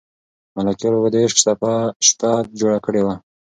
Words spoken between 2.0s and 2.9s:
شپه جوړه